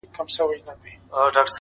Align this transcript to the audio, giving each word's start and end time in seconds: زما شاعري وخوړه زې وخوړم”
زما 0.17 0.27
شاعري 0.35 0.59
وخوړه 0.61 0.73
زې 0.83 0.91
وخوړم” 0.97 1.47